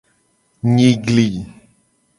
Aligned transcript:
Nyigli. 0.73 1.27